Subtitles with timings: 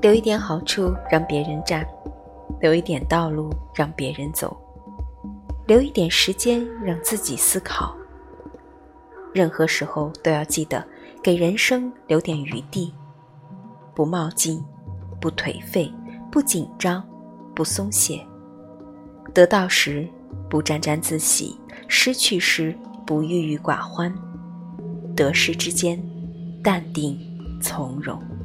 [0.00, 1.86] 留一点好处让别人占
[2.60, 4.56] 留一点道路让别人走
[5.66, 7.94] 留一点时间让自己思考。
[9.32, 10.84] 任何时候都要记得
[11.22, 12.92] 给人生留点余地
[13.94, 14.62] 不冒进
[15.20, 15.92] 不颓废
[16.32, 17.06] 不紧张
[17.54, 18.20] 不松懈。
[19.32, 20.08] 得到时
[20.48, 22.76] 不沾沾自喜失去时
[23.06, 24.12] 不郁郁寡欢。
[25.14, 26.02] 得失之间
[26.62, 27.18] 淡定
[27.62, 28.39] 从容。